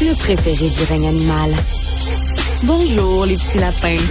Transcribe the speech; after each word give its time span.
Le 0.00 0.14
préféré 0.16 0.70
du 0.70 0.84
règne 0.88 1.08
animal. 1.08 1.50
Bonjour, 2.62 3.26
les 3.26 3.34
petits 3.34 3.58
lapins. 3.58 4.02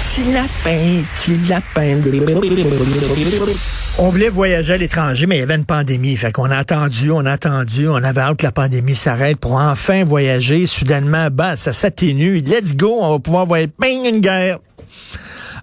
Petit 0.00 0.24
lapin, 0.32 1.04
petit 1.14 1.38
lapin. 1.48 2.00
On 3.98 4.08
voulait 4.08 4.28
voyager 4.28 4.72
à 4.72 4.76
l'étranger, 4.76 5.26
mais 5.26 5.36
il 5.36 5.40
y 5.40 5.42
avait 5.42 5.54
une 5.54 5.64
pandémie. 5.64 6.16
Fait 6.16 6.32
qu'on 6.32 6.50
a 6.50 6.56
attendu, 6.56 7.12
on 7.12 7.24
a 7.24 7.32
attendu, 7.32 7.86
on 7.86 8.02
avait 8.02 8.22
hâte 8.22 8.38
que 8.38 8.46
la 8.46 8.50
pandémie 8.50 8.96
s'arrête 8.96 9.38
pour 9.38 9.52
enfin 9.52 10.04
voyager. 10.04 10.66
Soudainement, 10.66 11.28
bah, 11.30 11.56
ça 11.56 11.72
s'atténue. 11.72 12.40
Let's 12.40 12.74
go, 12.74 12.98
on 13.00 13.12
va 13.12 13.18
pouvoir 13.20 13.46
voyager. 13.46 13.70
Bing, 13.78 14.04
une 14.04 14.18
guerre. 14.18 14.58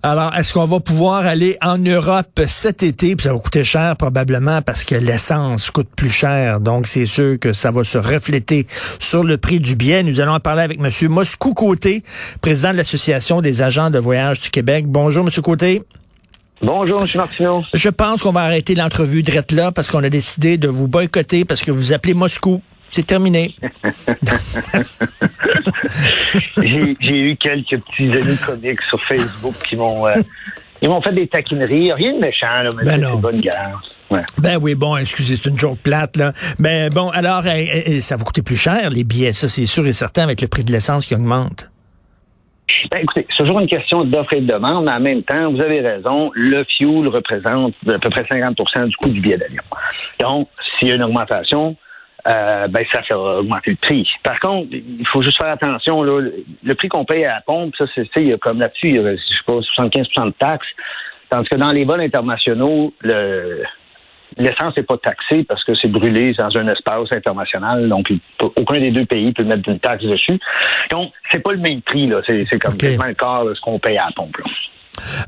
Alors, 0.03 0.33
est-ce 0.35 0.53
qu'on 0.53 0.65
va 0.65 0.79
pouvoir 0.79 1.27
aller 1.27 1.57
en 1.61 1.77
Europe 1.77 2.41
cet 2.47 2.81
été? 2.81 3.15
Puis 3.15 3.25
ça 3.25 3.33
va 3.33 3.39
coûter 3.39 3.63
cher 3.63 3.95
probablement 3.95 4.63
parce 4.63 4.83
que 4.83 4.95
l'essence 4.95 5.69
coûte 5.69 5.89
plus 5.95 6.09
cher. 6.09 6.59
Donc, 6.59 6.87
c'est 6.87 7.05
sûr 7.05 7.37
que 7.39 7.53
ça 7.53 7.69
va 7.69 7.83
se 7.83 7.99
refléter 7.99 8.65
sur 8.97 9.23
le 9.23 9.37
prix 9.37 9.59
du 9.59 9.75
billet. 9.75 10.01
Nous 10.01 10.19
allons 10.19 10.33
en 10.33 10.39
parler 10.39 10.63
avec 10.63 10.79
M. 10.79 10.89
Moscou 11.09 11.53
Côté, 11.53 12.03
président 12.41 12.71
de 12.71 12.77
l'Association 12.77 13.41
des 13.41 13.61
agents 13.61 13.91
de 13.91 13.99
voyage 13.99 14.39
du 14.39 14.49
Québec. 14.49 14.85
Bonjour, 14.87 15.23
M. 15.23 15.43
Côté. 15.43 15.83
Bonjour, 16.63 17.01
M. 17.01 17.07
Martineau. 17.13 17.63
Je 17.71 17.89
pense 17.89 18.23
qu'on 18.23 18.31
va 18.31 18.41
arrêter 18.41 18.73
l'entrevue 18.73 19.23
là 19.51 19.71
parce 19.71 19.91
qu'on 19.91 20.03
a 20.03 20.09
décidé 20.09 20.57
de 20.57 20.67
vous 20.67 20.87
boycotter 20.87 21.45
parce 21.45 21.61
que 21.61 21.69
vous 21.69 21.93
appelez 21.93 22.15
Moscou. 22.15 22.61
C'est 22.91 23.07
terminé. 23.07 23.55
j'ai 26.61 26.97
eu 27.01 27.35
quelques 27.37 27.79
petits 27.79 28.11
amis 28.11 28.37
comiques 28.45 28.81
sur 28.81 29.01
Facebook 29.05 29.55
qui 29.65 29.77
m'ont 29.77 30.05
euh, 30.07 30.15
ils 30.81 30.89
m'ont 30.89 31.01
fait 31.01 31.13
des 31.13 31.27
taquineries. 31.27 31.93
Rien 31.93 32.13
de 32.13 32.19
méchant, 32.19 32.63
là, 32.63 32.69
mais 32.75 32.83
Ben 32.83 32.91
c'est 32.91 32.97
non. 32.97 33.15
une 33.15 33.21
bonne 33.21 33.39
guerre. 33.39 33.81
Ouais. 34.09 34.21
Ben 34.37 34.57
oui, 34.61 34.75
bon, 34.75 34.97
excusez, 34.97 35.37
c'est 35.37 35.49
une 35.49 35.57
joke 35.57 35.79
plate, 35.79 36.17
là. 36.17 36.33
Mais 36.59 36.89
bon, 36.89 37.09
alors, 37.11 37.43
euh, 37.45 37.65
euh, 37.87 38.01
ça 38.01 38.17
va 38.17 38.25
coûter 38.25 38.41
plus 38.41 38.57
cher, 38.57 38.89
les 38.89 39.05
billets, 39.05 39.31
ça, 39.31 39.47
c'est 39.47 39.65
sûr 39.65 39.87
et 39.87 39.93
certain, 39.93 40.23
avec 40.23 40.41
le 40.41 40.49
prix 40.49 40.65
de 40.65 40.71
l'essence 40.71 41.05
qui 41.05 41.15
augmente. 41.15 41.69
Ben, 42.89 42.99
écoutez, 43.03 43.25
c'est 43.29 43.43
toujours 43.43 43.59
une 43.61 43.67
question 43.67 44.03
d'offre 44.03 44.33
et 44.33 44.41
de 44.41 44.47
demande, 44.47 44.85
mais 44.85 44.91
en 44.91 44.99
même 44.99 45.23
temps, 45.23 45.51
vous 45.51 45.61
avez 45.61 45.79
raison, 45.79 46.31
le 46.33 46.65
fuel 46.77 47.07
représente 47.09 47.73
à 47.87 47.99
peu 47.99 48.09
près 48.09 48.23
50% 48.23 48.87
du 48.87 48.95
coût 48.97 49.09
du 49.09 49.21
billet 49.21 49.37
d'avion. 49.37 49.63
Donc, 50.19 50.49
s'il 50.77 50.89
y 50.89 50.91
a 50.91 50.95
une 50.95 51.03
augmentation, 51.03 51.77
euh, 52.27 52.67
ben 52.67 52.85
ça 52.91 53.01
fait 53.03 53.13
augmenter 53.13 53.71
le 53.71 53.77
prix. 53.77 54.07
Par 54.23 54.39
contre, 54.39 54.69
il 54.71 55.07
faut 55.07 55.21
juste 55.21 55.37
faire 55.37 55.51
attention. 55.51 56.03
Là, 56.03 56.21
le- 56.63 56.75
prix 56.75 56.89
qu'on 56.89 57.05
paye 57.05 57.25
à 57.25 57.35
la 57.35 57.41
pompe, 57.41 57.75
ça, 57.77 57.85
c'est, 57.93 58.07
il 58.17 58.27
y 58.27 58.33
a 58.33 58.37
comme 58.37 58.59
là-dessus, 58.59 58.89
il 58.89 58.95
y 58.95 58.99
a, 58.99 59.15
je 59.15 59.17
sais 59.17 59.43
pas, 59.45 59.53
75% 59.53 60.25
de 60.27 60.31
taxes. 60.31 60.67
Tandis 61.29 61.49
que 61.49 61.55
dans 61.55 61.71
les 61.71 61.85
vols 61.85 62.01
internationaux, 62.01 62.93
le, 63.01 63.63
l'essence 64.37 64.75
n'est 64.77 64.83
pas 64.83 64.97
taxée 64.97 65.43
parce 65.43 65.63
que 65.63 65.73
c'est 65.75 65.87
brûlé 65.87 66.33
dans 66.33 66.55
un 66.57 66.67
espace 66.67 67.11
international. 67.11 67.87
Donc, 67.89 68.11
aucun 68.41 68.79
des 68.79 68.91
deux 68.91 69.05
pays 69.05 69.31
peut 69.31 69.43
mettre 69.43 69.67
une 69.69 69.79
taxe 69.79 70.03
dessus. 70.03 70.39
Donc, 70.89 71.11
c'est 71.29 71.39
pas 71.41 71.53
le 71.53 71.59
même 71.59 71.81
prix. 71.81 72.07
Là. 72.07 72.21
C'est, 72.25 72.45
comme 72.59 72.75
quasiment 72.77 73.05
le 73.05 73.13
quart 73.13 73.45
de 73.45 73.53
ce 73.53 73.61
qu'on 73.61 73.79
paye 73.79 73.97
à 73.97 74.05
la 74.05 74.11
pompe. 74.15 74.37
Là. 74.37 74.45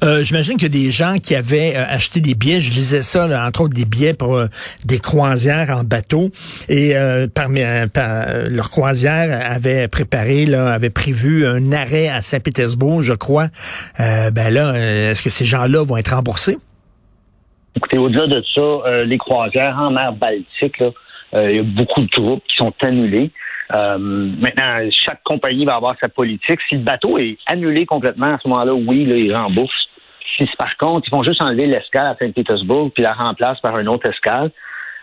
Euh, 0.03 0.23
J'imagine 0.23 0.57
a 0.65 0.69
des 0.69 0.91
gens 0.91 1.15
qui 1.23 1.35
avaient 1.35 1.73
euh, 1.75 1.85
acheté 1.87 2.19
des 2.19 2.35
billets, 2.35 2.59
je 2.59 2.71
lisais 2.73 3.01
ça, 3.01 3.27
là, 3.27 3.47
entre 3.47 3.61
autres 3.61 3.73
des 3.73 3.85
billets 3.85 4.13
pour 4.13 4.35
euh, 4.35 4.47
des 4.83 4.99
croisières 4.99 5.69
en 5.69 5.83
bateau, 5.83 6.31
et 6.69 6.95
euh, 6.95 7.27
parmi 7.33 7.61
par- 7.93 8.25
leur 8.49 8.69
croisière 8.69 9.51
avait 9.51 9.87
préparé, 9.87 10.45
là, 10.45 10.73
prévu 10.89 11.47
un 11.47 11.71
arrêt 11.71 12.09
à 12.09 12.21
Saint-Pétersbourg, 12.21 13.01
je 13.01 13.13
crois. 13.13 13.47
Ben 13.97 14.49
là, 14.49 14.73
est-ce 15.09 15.21
que 15.21 15.29
ces 15.29 15.45
gens-là 15.45 15.83
vont 15.83 15.97
être 15.97 16.13
remboursés? 16.15 16.57
Écoutez, 17.75 17.97
au-delà 17.97 18.27
de 18.27 18.43
ça, 18.53 19.03
les 19.05 19.17
croisières 19.17 19.77
en 19.79 19.91
mer 19.91 20.13
Baltique, 20.13 20.79
là, 20.79 20.89
il 21.49 21.55
y 21.55 21.59
a 21.59 21.63
beaucoup 21.63 22.01
de 22.01 22.09
groupes 22.09 22.43
qui 22.47 22.55
sont 22.57 22.73
annulés. 22.81 23.31
Euh, 23.75 23.97
maintenant, 23.97 24.89
chaque 24.91 25.23
compagnie 25.23 25.65
va 25.65 25.75
avoir 25.75 25.95
sa 25.99 26.09
politique. 26.09 26.59
Si 26.69 26.75
le 26.75 26.81
bateau 26.81 27.17
est 27.17 27.37
annulé 27.45 27.85
complètement, 27.85 28.33
à 28.33 28.39
ce 28.41 28.47
moment-là, 28.47 28.73
oui, 28.73 29.05
là, 29.05 29.15
ils 29.15 29.35
remboursent. 29.35 29.89
Si 30.37 30.45
par 30.57 30.75
contre, 30.77 31.07
ils 31.07 31.15
vont 31.15 31.23
juste 31.23 31.41
enlever 31.41 31.67
l'escale 31.67 32.07
à 32.07 32.15
Saint-Pétersbourg 32.17 32.91
puis 32.93 33.03
la 33.03 33.13
remplacent 33.13 33.61
par 33.61 33.77
une 33.77 33.87
autre 33.87 34.09
escale, 34.09 34.51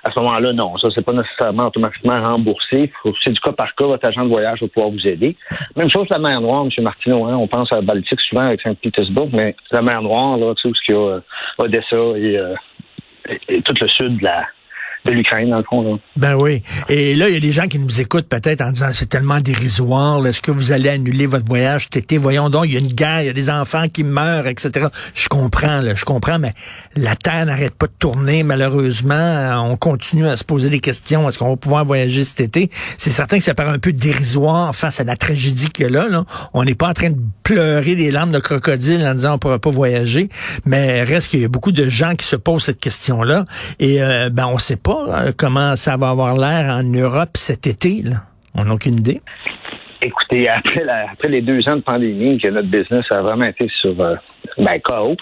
à 0.02 0.10
ce 0.10 0.18
moment-là, 0.20 0.52
non, 0.54 0.78
ça, 0.78 0.88
c'est 0.94 1.04
pas 1.04 1.12
nécessairement 1.12 1.66
automatiquement 1.66 2.22
remboursé. 2.22 2.90
C'est 3.22 3.32
du 3.32 3.40
cas 3.40 3.52
par 3.52 3.74
cas, 3.74 3.84
votre 3.84 4.06
agent 4.06 4.24
de 4.24 4.30
voyage 4.30 4.60
va 4.62 4.68
pouvoir 4.68 4.90
vous 4.90 5.06
aider. 5.06 5.36
Même 5.76 5.90
chose 5.90 6.06
la 6.08 6.18
mer 6.18 6.40
Noire, 6.40 6.64
M. 6.64 6.70
Martineau. 6.82 7.26
Hein, 7.26 7.36
on 7.36 7.46
pense 7.46 7.70
à 7.72 7.76
la 7.76 7.82
Baltique 7.82 8.20
souvent 8.22 8.46
avec 8.46 8.62
Saint-Pétersbourg, 8.62 9.28
mais 9.32 9.54
la 9.70 9.82
mer 9.82 10.00
Noire, 10.00 10.38
là, 10.38 10.54
tu 10.54 10.62
sais, 10.62 10.68
où 10.68 10.72
il 10.88 10.92
y 10.92 10.96
a 10.96 11.00
euh, 11.00 11.20
Odessa 11.58 11.96
et, 11.96 12.38
euh, 12.38 12.54
et 13.48 13.60
tout 13.60 13.74
le 13.78 13.88
sud 13.88 14.18
de 14.18 14.24
la 14.24 14.46
de 15.04 15.12
l'Ukraine, 15.12 15.50
dans 15.50 15.58
le 15.58 15.64
fond. 15.64 15.82
Là. 15.82 15.98
Ben 16.16 16.34
oui. 16.34 16.62
Et 16.88 17.14
là, 17.14 17.28
il 17.28 17.34
y 17.34 17.36
a 17.36 17.40
des 17.40 17.52
gens 17.52 17.66
qui 17.66 17.78
nous 17.78 18.00
écoutent 18.00 18.28
peut-être 18.28 18.60
en 18.60 18.70
disant 18.70 18.88
c'est 18.92 19.08
tellement 19.08 19.40
dérisoire. 19.40 20.24
Est-ce 20.26 20.40
que 20.40 20.50
vous 20.50 20.72
allez 20.72 20.90
annuler 20.90 21.26
votre 21.26 21.46
voyage 21.46 21.84
cet 21.84 21.96
été? 21.96 22.18
Voyons 22.18 22.50
donc, 22.50 22.66
il 22.66 22.74
y 22.74 22.76
a 22.76 22.80
une 22.80 22.92
guerre, 22.92 23.22
il 23.22 23.26
y 23.26 23.30
a 23.30 23.32
des 23.32 23.50
enfants 23.50 23.84
qui 23.88 24.04
meurent, 24.04 24.46
etc. 24.46 24.88
Je 25.14 25.28
comprends, 25.28 25.80
là, 25.80 25.94
je 25.94 26.04
comprends, 26.04 26.38
mais 26.38 26.52
la 26.96 27.16
Terre 27.16 27.46
n'arrête 27.46 27.74
pas 27.74 27.86
de 27.86 27.92
tourner, 27.98 28.42
malheureusement. 28.42 29.14
Euh, 29.14 29.54
On 29.56 29.76
continue 29.76 30.26
à 30.26 30.36
se 30.36 30.44
poser 30.44 30.70
des 30.70 30.80
questions. 30.80 31.28
Est-ce 31.28 31.38
qu'on 31.38 31.50
va 31.50 31.56
pouvoir 31.56 31.84
voyager 31.84 32.22
cet 32.24 32.40
été? 32.40 32.70
C'est 32.98 33.10
certain 33.10 33.38
que 33.38 33.44
ça 33.44 33.54
paraît 33.54 33.70
un 33.70 33.78
peu 33.78 33.92
dérisoire 33.92 34.74
face 34.74 35.00
à 35.00 35.04
la 35.04 35.16
tragédie 35.16 35.70
qu'il 35.70 35.84
y 35.84 35.88
a 35.88 35.90
là. 35.90 36.08
là. 36.08 36.24
On 36.52 36.64
n'est 36.64 36.74
pas 36.74 36.88
en 36.88 36.94
train 36.94 37.10
de 37.10 37.18
pleurer 37.42 37.96
des 37.96 38.10
larmes 38.10 38.32
de 38.32 38.38
crocodile 38.38 39.04
en 39.06 39.14
disant 39.14 39.30
on 39.30 39.34
ne 39.34 39.38
pourra 39.38 39.58
pas 39.58 39.70
voyager, 39.70 40.28
mais 40.66 41.02
reste 41.02 41.30
qu'il 41.30 41.40
y 41.40 41.44
a 41.44 41.48
beaucoup 41.48 41.72
de 41.72 41.88
gens 41.88 42.14
qui 42.14 42.26
se 42.26 42.36
posent 42.36 42.64
cette 42.64 42.80
question-là. 42.80 43.44
Et 43.78 44.02
euh, 44.02 44.30
ben 44.30 44.46
on 44.46 44.58
sait 44.58 44.76
pas 44.76 44.89
euh, 44.98 45.30
comment 45.36 45.76
ça 45.76 45.96
va 45.96 46.10
avoir 46.10 46.34
l'air 46.36 46.70
en 46.74 46.82
Europe 46.82 47.30
cet 47.34 47.66
été. 47.66 48.02
Là? 48.02 48.16
On 48.54 48.64
n'a 48.64 48.74
aucune 48.74 48.94
idée. 48.98 49.20
Écoutez, 50.02 50.48
après, 50.48 50.84
la- 50.84 51.10
après 51.12 51.28
les 51.28 51.42
deux 51.42 51.68
ans 51.68 51.76
de 51.76 51.82
pandémie, 51.82 52.38
que 52.38 52.48
notre 52.48 52.68
business 52.68 53.04
a 53.10 53.20
vraiment 53.20 53.44
été 53.46 53.68
sur 53.80 54.00
euh, 54.00 54.14
ben, 54.58 54.80
KO, 54.82 55.16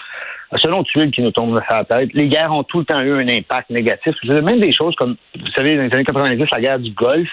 selon 0.57 0.83
Tuile 0.83 1.11
qui 1.11 1.21
nous 1.21 1.31
tombe 1.31 1.55
sur 1.67 1.75
la 1.77 1.83
tête, 1.83 2.09
les 2.13 2.27
guerres 2.27 2.51
ont 2.53 2.63
tout 2.63 2.79
le 2.79 2.85
temps 2.85 3.01
eu 3.01 3.11
un 3.13 3.27
impact 3.27 3.69
négatif. 3.69 4.15
Même 4.23 4.59
des 4.61 4.71
choses 4.71 4.95
comme, 4.95 5.15
vous 5.37 5.51
savez, 5.55 5.75
dans 5.75 5.83
les 5.83 5.93
années 5.93 6.05
90, 6.05 6.45
la 6.53 6.61
guerre 6.61 6.79
du 6.79 6.91
Golfe 6.91 7.27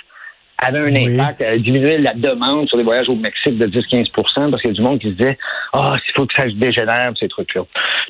avait 0.59 0.79
un 0.81 0.85
Oui. 0.93 1.21
impact, 1.21 1.41
elle 1.43 1.63
diminuait 1.63 1.99
la 1.99 2.15
demande 2.15 2.67
sur 2.69 2.79
les 2.79 2.83
voyages 2.85 3.09
au 3.11 3.15
Mexique 3.15 3.57
de 3.57 3.67
10-15% 3.67 4.51
parce 4.51 4.63
qu'il 4.63 4.71
y 4.71 4.75
a 4.75 4.77
du 4.77 4.83
monde 4.83 4.99
qui 4.99 5.09
se 5.11 5.13
disait 5.13 5.39
Ah, 5.75 5.95
il 5.97 6.13
faut 6.17 6.27
que 6.27 6.35
ça 6.35 6.45
se 6.45 6.55
dégénère, 6.55 7.13
ces 7.21 7.29
trucs-là. 7.29 7.63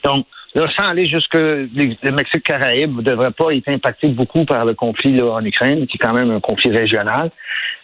Donc, 0.05 0.26
là, 0.56 0.69
sans 0.76 0.88
aller 0.88 1.06
jusque 1.06 1.35
les- 1.35 1.97
le 2.03 2.11
Mexique 2.12 2.43
Caraïbe 2.43 2.97
ne 2.97 3.03
devrait 3.03 3.31
pas 3.31 3.53
être 3.55 3.69
impacté 3.69 4.08
beaucoup 4.08 4.44
par 4.44 4.64
le 4.64 4.75
conflit 4.75 5.12
là, 5.17 5.26
en 5.35 5.44
Ukraine, 5.44 5.87
qui 5.87 5.97
est 5.97 6.05
quand 6.05 6.14
même 6.14 6.31
un 6.31 6.41
conflit 6.41 6.70
régional. 6.70 7.31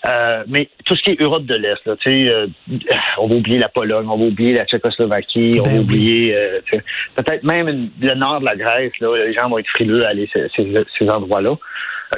Euh, 0.08 0.42
mais 0.48 0.68
tout 0.84 0.96
ce 0.96 1.02
qui 1.02 1.10
est 1.10 1.20
Europe 1.20 1.44
de 1.44 1.54
l'Est, 1.54 1.84
là, 1.86 1.94
euh, 2.08 2.46
on 3.18 3.28
va 3.28 3.34
oublier 3.36 3.58
la 3.58 3.68
Pologne, 3.68 4.06
on 4.10 4.16
va 4.18 4.24
oublier 4.24 4.54
la 4.54 4.64
Tchécoslovaquie, 4.64 5.58
on 5.60 5.62
Ben 5.62 5.70
va 5.70 5.76
oui. 5.76 5.84
oublier 5.84 6.34
euh, 6.34 6.60
peut-être 7.14 7.44
même 7.44 7.68
une- 7.68 7.90
le 8.00 8.14
nord 8.14 8.40
de 8.40 8.46
la 8.46 8.56
Grèce, 8.56 8.92
là, 9.00 9.16
les 9.26 9.32
gens 9.34 9.48
vont 9.48 9.58
être 9.58 9.68
frileux 9.68 10.04
à 10.04 10.08
aller 10.08 10.28
ces, 10.32 10.48
ces, 10.56 10.74
ces 10.98 11.08
endroits-là. 11.08 11.54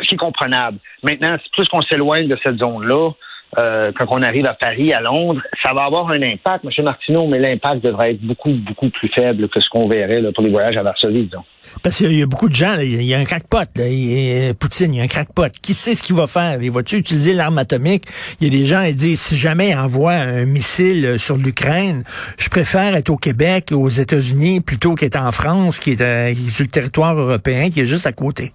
Ce 0.01 0.09
qui 0.09 0.15
est 0.15 0.19
comprenable. 0.19 0.79
Maintenant, 1.03 1.37
plus 1.53 1.69
qu'on 1.69 1.83
s'éloigne 1.83 2.27
de 2.27 2.37
cette 2.43 2.59
zone-là, 2.59 3.11
euh, 3.59 3.93
quand 3.97 4.07
on 4.11 4.23
arrive 4.23 4.47
à 4.47 4.55
Paris, 4.55 4.93
à 4.93 5.01
Londres, 5.01 5.41
ça 5.63 5.73
va 5.73 5.85
avoir 5.85 6.09
un 6.11 6.23
impact, 6.23 6.65
M. 6.65 6.85
Martineau, 6.85 7.27
mais 7.27 7.39
l'impact 7.39 7.83
devrait 7.85 8.13
être 8.13 8.23
beaucoup, 8.23 8.53
beaucoup 8.53 8.91
plus 8.91 9.09
faible 9.15 9.49
que 9.49 9.61
ce 9.61 9.69
qu'on 9.69 9.89
verrait 9.89 10.21
là, 10.21 10.31
pour 10.33 10.45
les 10.45 10.51
voyages 10.51 10.77
à 10.77 10.83
Varsovie, 10.83 11.25
disons. 11.25 11.45
Parce 11.83 11.99
qu'il 11.99 12.13
y 12.13 12.23
a 12.23 12.27
beaucoup 12.27 12.49
de 12.49 12.55
gens, 12.55 12.77
il 12.79 13.03
y 13.03 13.15
a 13.15 13.19
un 13.19 13.25
crackpot, 13.25 13.59
là, 13.77 14.55
Poutine, 14.59 14.95
il 14.95 14.99
y 14.99 15.01
a 15.01 15.05
un 15.05 15.09
crackpot. 15.09 15.51
Qui 15.63 15.75
sait 15.75 15.95
ce 15.95 16.03
qu'il 16.03 16.15
va 16.15 16.27
faire? 16.27 16.61
Il 16.61 16.71
va-tu 16.71 16.97
utiliser 16.97 17.33
l'arme 17.33 17.59
atomique? 17.59 18.05
Il 18.41 18.53
y 18.53 18.55
a 18.55 18.59
des 18.59 18.67
gens 18.67 18.85
qui 18.85 18.95
disent, 18.95 19.21
si 19.21 19.37
jamais 19.37 19.71
il 19.71 19.77
envoie 19.77 20.13
un 20.13 20.45
missile 20.45 21.19
sur 21.19 21.37
l'Ukraine, 21.37 22.03
je 22.39 22.49
préfère 22.49 22.95
être 22.95 23.11
au 23.11 23.17
Québec, 23.17 23.73
aux 23.73 23.89
États-Unis, 23.89 24.61
plutôt 24.61 24.95
qu'être 24.95 25.17
en 25.17 25.33
France, 25.33 25.79
qui 25.79 25.93
est, 25.93 26.01
euh, 26.01 26.33
qui 26.33 26.49
est 26.49 26.53
sur 26.53 26.65
le 26.65 26.71
territoire 26.71 27.17
européen, 27.17 27.71
qui 27.71 27.81
est 27.81 27.87
juste 27.87 28.07
à 28.07 28.13
côté. 28.13 28.53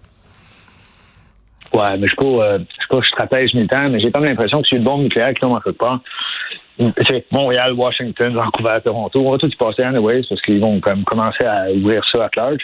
Ouais, 1.74 1.98
mais 1.98 2.08
je 2.08 2.16
ne 2.20 2.42
euh, 2.42 2.58
suis 2.58 2.88
pas 2.90 3.02
stratège 3.04 3.54
militaire, 3.54 3.90
mais 3.90 4.00
j'ai 4.00 4.12
comme 4.12 4.24
l'impression 4.24 4.62
que 4.62 4.68
c'est 4.68 4.78
une 4.78 4.84
bombe 4.84 5.04
nucléaire 5.04 5.34
qui 5.34 5.42
tombe 5.42 5.56
en 5.56 5.60
quelque 5.60 5.78
part. 5.78 6.00
C'est 7.06 7.26
Montréal, 7.32 7.74
Washington, 7.74 8.34
Vancouver, 8.34 8.80
Toronto. 8.84 9.20
On 9.20 9.32
va 9.32 9.38
tout 9.38 9.50
y 9.50 9.56
passer 9.56 9.84
anyways 9.84 10.24
parce 10.28 10.42
qu'ils 10.42 10.62
vont 10.62 10.80
comme 10.80 11.04
commencer 11.04 11.44
à 11.44 11.70
ouvrir 11.72 12.04
ça 12.10 12.26
à 12.26 12.30
large. 12.36 12.62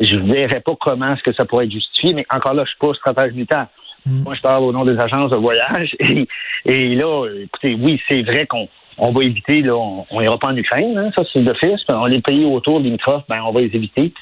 Je 0.00 0.16
ne 0.16 0.32
verrais 0.32 0.60
pas 0.60 0.72
comment 0.80 1.12
est-ce 1.12 1.22
que 1.22 1.32
ça 1.34 1.44
pourrait 1.44 1.66
être 1.66 1.72
justifié, 1.72 2.14
mais 2.14 2.24
encore 2.34 2.54
là, 2.54 2.64
je 2.64 2.70
suis 2.70 2.78
pas 2.78 2.94
stratège 2.94 3.34
militaire. 3.34 3.66
Mm. 4.06 4.22
Moi, 4.22 4.34
je 4.34 4.40
parle 4.40 4.64
au 4.64 4.72
nom 4.72 4.84
des 4.84 4.98
agences 4.98 5.30
de 5.30 5.36
voyage. 5.36 5.94
Et, 6.00 6.26
et 6.66 6.94
là, 6.94 7.26
écoutez, 7.42 7.74
oui, 7.80 8.00
c'est 8.08 8.22
vrai 8.22 8.46
qu'on 8.46 8.66
on 9.00 9.12
va 9.12 9.22
éviter, 9.22 9.62
là, 9.62 9.74
on 9.76 10.20
n'ira 10.20 10.38
pas 10.38 10.48
en 10.48 10.56
Ukraine, 10.56 10.96
hein, 10.98 11.10
ça 11.16 11.22
c'est 11.32 11.40
d'office. 11.40 11.80
Les 12.08 12.20
pays 12.20 12.44
autour 12.44 12.80
des 12.80 12.90
ben, 12.90 13.40
on 13.46 13.50
va 13.50 13.60
les 13.60 13.74
éviter 13.74 14.12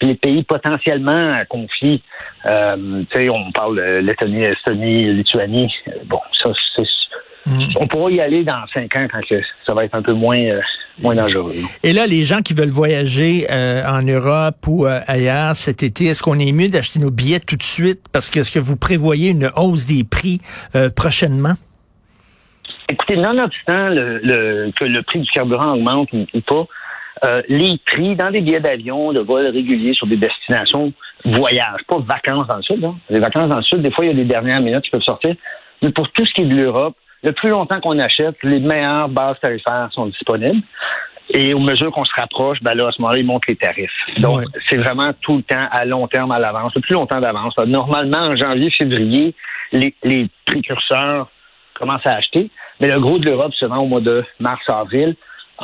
les 0.00 0.14
pays 0.14 0.42
potentiellement 0.44 1.34
à 1.34 1.44
conflit, 1.44 2.02
euh, 2.46 2.76
tu 3.10 3.20
sais, 3.20 3.28
on 3.28 3.50
parle 3.52 3.76
de 3.76 4.06
Lettonie, 4.06 4.44
Estonie, 4.44 5.12
Lituanie. 5.12 5.72
Euh, 5.88 5.92
bon, 6.06 6.20
ça, 6.42 6.50
c'est 6.76 6.84
mm. 7.46 7.64
On 7.76 7.86
pourra 7.86 8.10
y 8.10 8.20
aller 8.20 8.44
dans 8.44 8.64
cinq 8.72 8.94
ans 8.96 9.06
quand 9.10 9.20
ça 9.66 9.74
va 9.74 9.84
être 9.84 9.94
un 9.94 10.02
peu 10.02 10.12
moins, 10.12 10.40
euh, 10.40 10.60
moins 11.00 11.14
dangereux. 11.14 11.52
Et 11.82 11.92
là, 11.92 12.06
les 12.06 12.24
gens 12.24 12.40
qui 12.40 12.54
veulent 12.54 12.68
voyager 12.68 13.46
en 13.50 14.02
Europe 14.02 14.66
ou 14.66 14.86
ailleurs 14.86 15.56
cet 15.56 15.82
été, 15.82 16.06
est-ce 16.06 16.22
qu'on 16.22 16.38
est 16.38 16.52
mieux 16.52 16.68
d'acheter 16.68 16.98
nos 16.98 17.10
billets 17.10 17.40
tout 17.40 17.56
de 17.56 17.62
suite? 17.62 18.00
Parce 18.12 18.30
que 18.30 18.40
est-ce 18.40 18.50
que 18.50 18.60
vous 18.60 18.76
prévoyez 18.76 19.30
une 19.30 19.50
hausse 19.56 19.86
des 19.86 20.04
prix 20.04 20.40
prochainement? 20.96 21.54
Écoutez, 22.88 23.16
nonobstant 23.16 23.88
le, 23.88 24.70
que 24.72 24.84
le 24.84 25.02
prix 25.02 25.20
du 25.20 25.30
carburant 25.30 25.74
augmente 25.74 26.10
ou 26.12 26.40
pas, 26.42 26.66
euh, 27.24 27.42
les 27.48 27.78
prix 27.86 28.16
dans 28.16 28.30
des 28.30 28.40
billets 28.40 28.60
d'avion, 28.60 29.12
de 29.12 29.20
vols 29.20 29.46
réguliers 29.46 29.94
sur 29.94 30.06
des 30.06 30.16
destinations 30.16 30.92
voyage, 31.24 31.80
pas 31.88 31.98
vacances 31.98 32.46
dans 32.48 32.56
le 32.56 32.62
sud. 32.62 32.84
Hein. 32.84 32.96
Les 33.08 33.18
vacances 33.18 33.48
dans 33.48 33.56
le 33.56 33.62
sud, 33.62 33.82
des 33.82 33.90
fois, 33.90 34.04
il 34.04 34.08
y 34.08 34.10
a 34.10 34.14
des 34.14 34.24
dernières 34.24 34.60
minutes 34.60 34.82
qui 34.84 34.90
peuvent 34.90 35.02
sortir. 35.02 35.34
Mais 35.82 35.90
pour 35.90 36.10
tout 36.10 36.26
ce 36.26 36.32
qui 36.32 36.42
est 36.42 36.46
de 36.46 36.54
l'Europe, 36.54 36.96
le 37.22 37.32
plus 37.32 37.48
longtemps 37.48 37.80
qu'on 37.80 37.98
achète, 37.98 38.36
les 38.42 38.60
meilleures 38.60 39.08
bases 39.08 39.36
tarifaires 39.40 39.88
sont 39.92 40.06
disponibles. 40.06 40.62
Et 41.30 41.54
au 41.54 41.58
mesure 41.58 41.90
qu'on 41.90 42.04
se 42.04 42.14
rapproche, 42.14 42.58
ben 42.62 42.74
là, 42.74 42.88
à 42.88 42.92
ce 42.92 43.00
moment-là, 43.00 43.18
ils 43.18 43.24
montent 43.24 43.46
les 43.46 43.56
tarifs. 43.56 43.90
Donc, 44.18 44.44
c'est 44.68 44.76
vraiment 44.76 45.12
tout 45.22 45.38
le 45.38 45.42
temps 45.42 45.66
à 45.70 45.86
long 45.86 46.06
terme 46.06 46.32
à 46.32 46.38
l'avance, 46.38 46.74
le 46.74 46.82
plus 46.82 46.92
longtemps 46.92 47.20
d'avance. 47.20 47.56
Normalement, 47.66 48.18
en 48.18 48.36
janvier, 48.36 48.70
février, 48.70 49.34
les, 49.72 49.94
les 50.02 50.28
précurseurs 50.44 51.28
commencent 51.72 52.06
à 52.06 52.16
acheter. 52.16 52.50
Mais 52.80 52.90
le 52.90 53.00
gros 53.00 53.18
de 53.18 53.24
l'Europe 53.24 53.54
se 53.54 53.64
vend 53.64 53.78
au 53.78 53.86
mois 53.86 54.02
de 54.02 54.22
mars, 54.38 54.62
avril. 54.68 55.16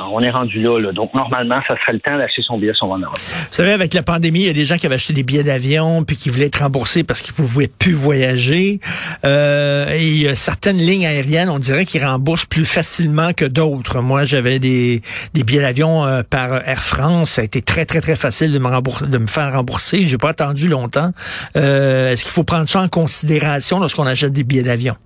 Ah, 0.02 0.06
on 0.10 0.20
est 0.20 0.30
rendu 0.30 0.62
là, 0.62 0.92
Donc, 0.92 1.12
normalement, 1.12 1.58
ça 1.68 1.74
serait 1.80 1.92
le 1.92 2.00
temps 2.00 2.16
d'acheter 2.16 2.40
son 2.40 2.56
billet 2.56 2.72
son 2.74 2.86
Europe. 2.86 3.18
Vous 3.18 3.54
savez, 3.54 3.72
avec 3.72 3.92
la 3.92 4.02
pandémie, 4.02 4.40
il 4.40 4.46
y 4.46 4.50
a 4.50 4.54
des 4.54 4.64
gens 4.64 4.76
qui 4.76 4.86
avaient 4.86 4.94
acheté 4.94 5.12
des 5.12 5.22
billets 5.22 5.42
d'avion 5.42 6.04
puis 6.04 6.16
qui 6.16 6.30
voulaient 6.30 6.46
être 6.46 6.62
remboursés 6.62 7.04
parce 7.04 7.20
qu'ils 7.20 7.34
ne 7.38 7.46
pouvaient 7.46 7.68
plus 7.68 7.92
voyager. 7.92 8.80
Euh, 9.26 9.90
et 9.92 10.28
a 10.28 10.36
certaines 10.36 10.78
lignes 10.78 11.04
aériennes, 11.04 11.50
on 11.50 11.58
dirait 11.58 11.84
qu'ils 11.84 12.02
remboursent 12.02 12.46
plus 12.46 12.64
facilement 12.64 13.34
que 13.34 13.44
d'autres. 13.44 14.00
Moi, 14.00 14.24
j'avais 14.24 14.58
des, 14.58 15.02
des 15.34 15.44
billets 15.44 15.60
d'avion 15.60 16.06
euh, 16.06 16.22
par 16.22 16.66
Air 16.66 16.82
France. 16.82 17.32
Ça 17.32 17.42
a 17.42 17.44
été 17.44 17.60
très, 17.60 17.84
très, 17.84 18.00
très 18.00 18.16
facile 18.16 18.52
de 18.52 18.58
me, 18.58 18.68
rembourser, 18.68 19.06
de 19.06 19.18
me 19.18 19.26
faire 19.26 19.52
rembourser. 19.52 20.06
J'ai 20.06 20.18
pas 20.18 20.30
attendu 20.30 20.68
longtemps. 20.68 21.12
Euh, 21.56 22.12
est-ce 22.12 22.22
qu'il 22.22 22.32
faut 22.32 22.44
prendre 22.44 22.70
ça 22.70 22.80
en 22.80 22.88
considération 22.88 23.80
lorsqu'on 23.80 24.06
achète 24.06 24.32
des 24.32 24.44
billets 24.44 24.62
d'avion? 24.62 24.96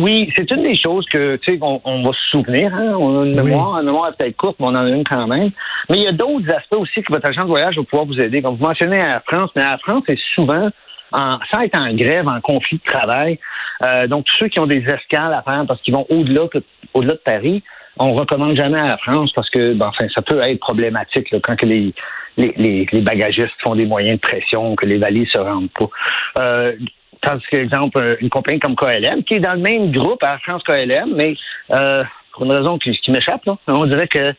Oui, 0.00 0.32
c'est 0.34 0.50
une 0.50 0.62
des 0.62 0.74
choses 0.74 1.04
que, 1.06 1.36
tu 1.36 1.52
sais, 1.52 1.58
on, 1.60 2.02
va 2.02 2.12
se 2.12 2.30
souvenir. 2.30 2.74
Hein? 2.74 2.94
On 2.98 3.20
a 3.20 3.26
une 3.26 3.34
mémoire, 3.34 3.78
une 3.80 3.86
mémoire 3.86 4.10
peut-être 4.16 4.36
courte, 4.36 4.56
mais 4.58 4.66
on 4.66 4.70
en 4.70 4.86
a 4.86 4.88
une 4.88 5.04
quand 5.04 5.26
même. 5.26 5.50
Mais 5.90 5.98
il 5.98 6.02
y 6.04 6.08
a 6.08 6.12
d'autres 6.12 6.50
aspects 6.54 6.76
aussi 6.76 7.02
que 7.02 7.12
votre 7.12 7.28
agent 7.28 7.42
de 7.42 7.48
voyage 7.48 7.76
va 7.76 7.82
pouvoir 7.84 8.06
vous 8.06 8.18
aider. 8.18 8.40
Comme 8.40 8.56
vous 8.56 8.64
mentionnez 8.64 8.98
à 8.98 9.08
la 9.08 9.20
France, 9.20 9.50
mais 9.54 9.62
à 9.62 9.72
la 9.72 9.78
France, 9.78 10.02
c'est 10.06 10.18
souvent 10.34 10.70
en, 11.12 11.38
sans 11.52 11.60
être 11.60 11.78
en 11.78 11.92
grève, 11.92 12.26
en 12.28 12.40
conflit 12.40 12.78
de 12.78 12.90
travail. 12.90 13.38
Euh, 13.84 14.06
donc, 14.06 14.24
tous 14.24 14.36
ceux 14.40 14.48
qui 14.48 14.58
ont 14.58 14.66
des 14.66 14.84
escales 14.84 15.34
à 15.34 15.42
faire 15.42 15.64
parce 15.68 15.82
qu'ils 15.82 15.94
vont 15.94 16.06
au-delà 16.08 16.44
au-delà 16.94 17.14
de 17.14 17.20
Paris, 17.22 17.62
on 17.98 18.14
recommande 18.14 18.56
jamais 18.56 18.78
à 18.78 18.86
la 18.86 18.98
France 18.98 19.32
parce 19.34 19.50
que, 19.50 19.74
ben, 19.74 19.88
enfin, 19.88 20.06
ça 20.14 20.22
peut 20.22 20.40
être 20.40 20.60
problématique 20.60 21.30
là, 21.30 21.38
quand 21.42 21.56
que 21.56 21.66
les, 21.66 21.92
les, 22.36 22.86
les, 22.90 23.00
bagagistes 23.00 23.60
font 23.62 23.74
des 23.74 23.86
moyens 23.86 24.18
de 24.18 24.20
pression, 24.20 24.74
que 24.76 24.86
les 24.86 24.98
valises 24.98 25.28
se 25.28 25.38
rendent 25.38 25.70
pas. 25.70 25.88
Euh, 26.38 26.72
Tandis 27.22 27.44
que, 27.50 27.58
exemple, 27.58 28.16
une 28.20 28.30
compagnie 28.30 28.60
comme 28.60 28.76
KLM, 28.76 29.24
qui 29.24 29.34
est 29.34 29.40
dans 29.40 29.52
le 29.52 29.60
même 29.60 29.92
groupe 29.92 30.22
à 30.22 30.38
France 30.38 30.62
KLM, 30.62 31.14
mais 31.14 31.34
euh, 31.70 32.02
pour 32.32 32.44
une 32.44 32.52
raison 32.52 32.78
qui, 32.78 32.92
qui 32.92 33.10
m'échappe, 33.10 33.42
on 33.66 33.84
dirait 33.84 34.08
que 34.08 34.34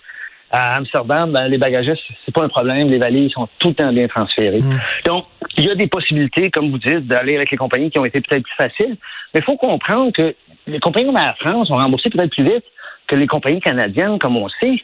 à 0.51 0.75
Amsterdam, 0.75 1.31
ben, 1.31 1.48
les 1.48 1.57
bagagistes, 1.57 2.04
c'est 2.25 2.33
pas 2.33 2.44
un 2.44 2.50
problème, 2.50 2.89
les 2.89 2.98
valises 2.98 3.31
sont 3.31 3.48
tout 3.60 3.69
le 3.69 3.74
temps 3.74 3.94
bien 3.94 4.07
transférées. 4.07 4.62
Mm. 4.62 4.80
Donc, 5.06 5.25
il 5.57 5.66
y 5.66 5.69
a 5.69 5.75
des 5.75 5.88
possibilités, 5.88 6.51
comme 6.51 6.72
vous 6.72 6.78
dites, 6.78 7.07
d'aller 7.07 7.36
avec 7.36 7.51
les 7.51 7.57
compagnies 7.57 7.89
qui 7.89 8.00
ont 8.00 8.06
été 8.06 8.19
peut-être 8.19 8.44
plus 8.44 8.56
faciles, 8.56 8.98
mais 9.33 9.39
il 9.39 9.44
faut 9.44 9.56
comprendre 9.56 10.12
que 10.12 10.36
les 10.68 10.80
compagnies 10.80 11.07
comme 11.07 11.18
Air 11.18 11.36
France 11.39 11.72
ont 11.72 11.78
remboursé 11.78 12.10
peut-être 12.10 12.31
plus 12.31 12.44
vite 12.44 12.66
que 13.07 13.16
les 13.16 13.28
compagnies 13.28 13.62
canadiennes, 13.62 14.19
comme 14.19 14.38
on 14.38 14.50
sait, 14.50 14.83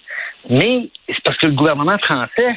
mais 0.50 0.90
c'est 1.08 1.22
parce 1.24 1.38
que 1.38 1.48
le 1.48 1.54
gouvernement 1.54 1.98
français 2.00 2.56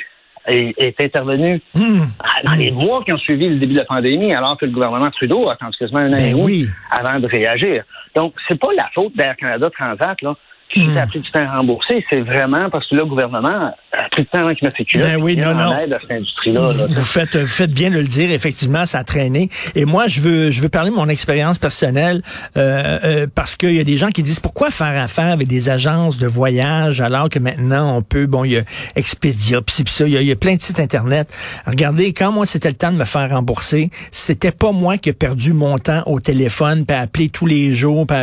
est, 0.50 1.00
intervenu 1.00 1.60
hmm. 1.74 2.02
dans 2.44 2.54
les 2.54 2.70
mois 2.70 3.02
qui 3.04 3.12
ont 3.12 3.18
suivi 3.18 3.48
le 3.48 3.56
début 3.56 3.74
de 3.74 3.78
la 3.78 3.84
pandémie, 3.84 4.34
alors 4.34 4.56
que 4.58 4.66
le 4.66 4.72
gouvernement 4.72 5.10
Trudeau 5.10 5.48
a 5.48 5.54
attendu 5.54 5.76
quasiment 5.78 6.00
un 6.00 6.12
an 6.12 6.16
et 6.16 6.32
ben 6.32 6.40
demi 6.40 6.66
avant 6.90 7.18
de 7.18 7.26
réagir. 7.26 7.84
Donc, 8.14 8.34
c'est 8.48 8.58
pas 8.58 8.72
la 8.76 8.88
faute 8.94 9.16
d'Air 9.16 9.36
Canada 9.36 9.70
Transat, 9.70 10.20
là 10.22 10.34
qui 10.72 10.86
mmh. 10.86 10.96
a 10.98 11.06
pris 11.06 11.20
du 11.20 11.30
temps 11.30 11.40
à 11.40 11.58
rembourser, 11.58 12.04
c'est 12.10 12.20
vraiment 12.20 12.70
parce 12.70 12.88
que 12.88 12.94
le 12.94 13.04
gouvernement 13.04 13.74
temps 14.08 14.38
avant 14.40 14.54
qu'il. 14.54 15.00
Ben 15.00 15.22
oui, 15.22 15.36
non, 15.36 15.54
non. 15.54 15.76
Aide 15.76 15.92
à 15.92 16.00
cette 16.00 16.10
industrie-là. 16.10 16.72
vous 16.88 17.04
faites, 17.04 17.36
vous 17.36 17.46
faites 17.46 17.72
bien 17.72 17.90
de 17.90 17.96
le 17.96 18.04
dire, 18.04 18.30
effectivement, 18.30 18.86
ça 18.86 18.98
a 18.98 19.04
traîné. 19.04 19.48
Et 19.74 19.84
moi, 19.84 20.08
je 20.08 20.20
veux, 20.20 20.50
je 20.50 20.62
veux 20.62 20.68
parler 20.68 20.90
de 20.90 20.94
mon 20.96 21.08
expérience 21.08 21.58
personnelle 21.58 22.22
euh, 22.56 22.98
euh, 23.04 23.26
parce 23.34 23.56
qu'il 23.56 23.74
y 23.74 23.80
a 23.80 23.84
des 23.84 23.96
gens 23.96 24.08
qui 24.08 24.22
disent 24.22 24.40
pourquoi 24.40 24.70
faire 24.70 25.00
affaire 25.00 25.32
avec 25.32 25.48
des 25.48 25.68
agences 25.70 26.18
de 26.18 26.26
voyage 26.26 27.00
alors 27.00 27.28
que 27.28 27.38
maintenant 27.38 27.96
on 27.96 28.02
peut, 28.02 28.26
bon, 28.26 28.44
il 28.44 28.52
y 28.52 28.58
a 28.58 28.62
Expedia, 28.96 29.60
puis 29.62 29.84
ça, 29.86 30.06
il 30.06 30.22
y, 30.22 30.32
a, 30.32 30.36
plein 30.36 30.56
de 30.56 30.60
sites 30.60 30.80
internet. 30.80 31.32
Regardez, 31.66 32.12
quand 32.12 32.32
moi 32.32 32.46
c'était 32.46 32.68
le 32.68 32.74
temps 32.74 32.92
de 32.92 32.96
me 32.96 33.04
faire 33.04 33.30
rembourser, 33.30 33.90
c'était 34.10 34.52
pas 34.52 34.72
moi 34.72 34.98
qui 34.98 35.10
ai 35.10 35.12
perdu 35.12 35.52
mon 35.52 35.78
temps 35.78 36.02
au 36.06 36.20
téléphone, 36.20 36.84
puis 36.86 36.96
appeler 36.96 37.28
tous 37.28 37.46
les 37.46 37.74
jours, 37.74 38.06
puis 38.06 38.16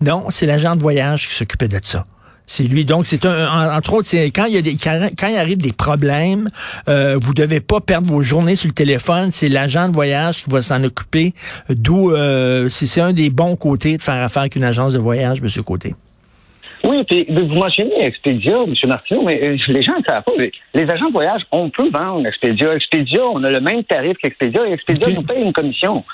non, 0.00 0.26
c'est 0.30 0.46
l'agent 0.46 0.76
de 0.76 0.80
voyage 0.80 1.28
qui 1.28 1.34
s'occupe 1.34 1.64
de 1.64 1.78
ça. 1.82 2.06
C'est 2.46 2.64
lui. 2.64 2.84
Donc, 2.84 3.06
c'est 3.06 3.26
un, 3.26 3.76
entre 3.76 3.94
autres, 3.94 4.06
c'est 4.06 4.30
quand 4.30 4.44
il 4.46 4.54
y 4.54 4.58
a 4.58 4.62
des, 4.62 4.76
quand 4.76 5.28
il 5.28 5.36
arrive 5.36 5.58
des 5.58 5.72
problèmes, 5.72 6.48
euh, 6.88 7.16
vous 7.20 7.34
devez 7.34 7.60
pas 7.60 7.80
perdre 7.80 8.08
vos 8.08 8.22
journées 8.22 8.56
sur 8.56 8.68
le 8.68 8.74
téléphone. 8.74 9.30
C'est 9.32 9.48
l'agent 9.48 9.88
de 9.88 9.94
voyage 9.94 10.44
qui 10.44 10.50
va 10.50 10.62
s'en 10.62 10.82
occuper. 10.84 11.32
D'où, 11.68 12.12
euh, 12.12 12.68
c'est 12.68 13.00
un 13.00 13.12
des 13.12 13.30
bons 13.30 13.56
côtés 13.56 13.96
de 13.96 14.02
faire 14.02 14.22
affaire 14.22 14.42
avec 14.42 14.56
une 14.56 14.64
agence 14.64 14.92
de 14.92 14.98
voyage, 14.98 15.40
Monsieur 15.42 15.62
Côté. 15.62 15.94
Oui, 16.84 17.02
puis 17.04 17.26
vous 17.28 17.46
mentionnez 17.46 18.04
Expedia, 18.04 18.62
M. 18.62 18.74
Martineau, 18.86 19.22
mais 19.24 19.42
euh, 19.42 19.56
les 19.66 19.82
gens 19.82 19.98
ne 19.98 20.04
savent 20.04 20.22
pas. 20.22 20.32
Les 20.74 20.88
agents 20.88 21.08
de 21.08 21.12
voyage, 21.12 21.42
on 21.50 21.68
peut 21.68 21.90
vendre 21.90 22.26
Expedia. 22.26 22.74
Expedia, 22.74 23.24
on 23.24 23.42
a 23.42 23.50
le 23.50 23.60
même 23.60 23.82
tarif 23.82 24.16
qu'Expedia 24.18 24.68
et 24.68 24.72
Expedia 24.72 25.08
nous 25.12 25.22
paye 25.22 25.42
une 25.42 25.52
commission. 25.52 26.04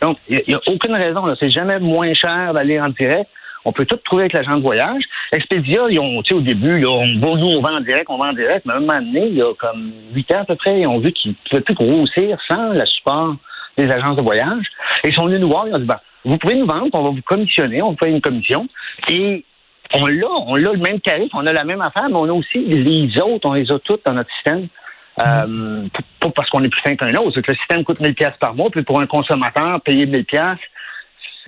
Donc, 0.00 0.18
il 0.28 0.42
n'y 0.46 0.54
a, 0.54 0.60
aucune 0.68 0.94
raison. 0.94 1.22
C'est 1.40 1.50
jamais 1.50 1.80
moins 1.80 2.12
cher 2.14 2.52
d'aller 2.54 2.78
en 2.78 2.90
direct. 2.90 3.28
On 3.64 3.72
peut 3.72 3.84
tout 3.84 3.96
trouver 4.04 4.22
avec 4.22 4.32
l'agent 4.32 4.56
de 4.56 4.62
voyage. 4.62 5.02
Expedia, 5.32 5.82
ils 5.90 6.00
ont, 6.00 6.18
au 6.18 6.40
début, 6.40 6.84
on, 6.86 7.06
nous, 7.06 7.46
on 7.46 7.60
vend 7.60 7.76
en 7.76 7.80
direct, 7.80 8.06
on 8.08 8.16
vend 8.16 8.30
en 8.30 8.32
direct, 8.32 8.64
mais 8.64 8.72
à 8.72 8.76
un 8.76 8.80
moment 8.80 9.00
donné, 9.00 9.26
il 9.26 9.34
y 9.34 9.42
a 9.42 9.52
comme 9.54 9.92
huit 10.14 10.32
ans 10.32 10.40
à 10.40 10.44
peu 10.44 10.56
près, 10.56 10.80
ils 10.80 10.86
ont 10.86 10.98
vu 10.98 11.12
qu'ils 11.12 11.32
ne 11.32 11.36
pouvaient 11.48 11.62
plus 11.62 11.74
grossir 11.74 12.38
sans 12.48 12.72
le 12.72 12.86
support 12.86 13.36
des 13.76 13.90
agences 13.90 14.16
de 14.16 14.22
voyage. 14.22 14.64
Et 15.04 15.08
ils 15.08 15.14
sont 15.14 15.26
venus 15.26 15.40
nous 15.40 15.48
voir, 15.48 15.68
ils 15.68 15.74
ont 15.74 15.78
dit, 15.78 15.86
ben, 15.86 16.00
vous 16.24 16.38
pouvez 16.38 16.56
nous 16.56 16.66
vendre, 16.66 16.88
on 16.92 17.02
va 17.02 17.10
vous 17.10 17.22
commissionner, 17.22 17.82
on 17.82 17.92
vous 17.92 17.98
fait 18.02 18.10
une 18.10 18.20
commission. 18.20 18.66
Et 19.08 19.44
on 19.94 20.06
l'a, 20.06 20.28
on 20.46 20.54
a 20.54 20.58
le 20.58 20.78
même 20.78 21.00
tarif, 21.00 21.30
on 21.34 21.46
a 21.46 21.52
la 21.52 21.64
même 21.64 21.80
affaire, 21.80 22.08
mais 22.08 22.16
on 22.16 22.28
a 22.28 22.32
aussi 22.32 22.58
les 22.58 23.20
autres, 23.20 23.48
on 23.48 23.54
les 23.54 23.70
a 23.70 23.78
toutes 23.80 24.04
dans 24.06 24.14
notre 24.14 24.30
système. 24.34 24.68
Euh, 25.18 25.86
pas 26.20 26.30
parce 26.30 26.48
qu'on 26.50 26.62
est 26.62 26.68
plus 26.68 26.80
fin 26.82 26.96
qu'un 26.96 27.14
autre, 27.14 27.32
c'est 27.34 27.42
que 27.42 27.50
le 27.50 27.56
système 27.58 27.84
coûte 27.84 28.00
1000 28.00 28.14
pièces 28.14 28.36
par 28.40 28.54
mois, 28.54 28.70
puis 28.70 28.82
pour 28.82 29.00
un 29.00 29.06
consommateur, 29.06 29.80
payer 29.82 30.06
1000 30.06 30.24
pièces, 30.24 30.58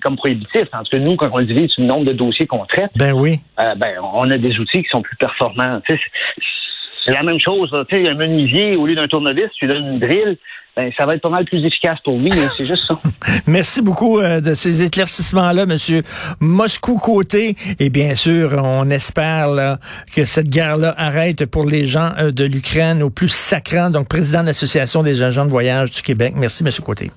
comme 0.03 0.17
prohibitif. 0.17 0.65
Parce 0.71 0.89
que 0.89 0.97
nous, 0.97 1.17
quand 1.17 1.31
on 1.33 1.41
divise 1.41 1.71
le 1.79 1.85
nombre 1.85 2.05
de 2.05 2.13
dossiers 2.13 2.47
qu'on 2.47 2.65
traite, 2.67 2.91
ben 2.97 3.13
oui. 3.13 3.41
Euh, 3.61 3.75
ben, 3.77 3.95
on 4.15 4.31
a 4.31 4.39
des 4.39 4.59
outils 4.59 4.83
qui 4.83 4.89
sont 4.91 5.03
plus 5.03 5.17
performants. 5.17 5.81
c'est 5.89 7.13
la 7.13 7.23
même 7.23 7.41
chose. 7.41 7.75
Sais, 7.91 8.09
un 8.09 8.15
menuisier, 8.15 8.77
au 8.77 8.87
lieu 8.87 8.95
d'un 8.95 9.09
tournevis, 9.09 9.51
tu 9.59 9.67
donnes 9.67 9.95
une 9.95 9.99
drill. 9.99 10.37
ben, 10.77 10.91
ça 10.99 11.07
va 11.07 11.15
être 11.15 11.23
pas 11.23 11.29
mal 11.29 11.45
plus 11.45 11.65
efficace 11.65 11.99
pour 12.05 12.19
lui. 12.19 12.31
Hein, 12.33 12.49
c'est 12.57 12.67
juste 12.67 12.87
ça. 12.87 13.01
Merci 13.47 13.83
beaucoup 13.83 14.19
euh, 14.19 14.41
de 14.41 14.55
ces 14.55 14.83
éclaircissements-là, 14.83 15.67
Monsieur 15.67 16.03
Moscou-Côté. 16.41 17.57
Et 17.79 17.91
bien 17.91 18.15
sûr, 18.15 18.61
on 18.63 18.89
espère 18.91 19.49
là, 19.49 19.79
que 20.15 20.25
cette 20.25 20.51
guerre-là 20.51 20.95
arrête 20.97 21.47
pour 21.47 21.65
les 21.65 21.87
gens 21.87 22.13
euh, 22.19 22.31
de 22.31 22.45
l'Ukraine 22.45 23.03
au 23.03 23.11
plus 23.11 23.33
sacrant. 23.33 23.91
Donc, 23.91 24.09
président 24.09 24.43
de 24.43 24.47
l'Association 24.47 25.03
des 25.03 25.23
agents 25.23 25.45
de 25.45 25.51
voyage 25.51 25.93
du 25.93 26.03
Québec. 26.03 26.35
Merci, 26.37 26.65
Monsieur 26.65 26.83
Côté. 26.83 27.11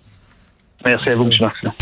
Merci 0.86 1.10
à 1.10 1.16
vous, 1.16 1.24
M. 1.24 1.32
Martin. 1.42 1.74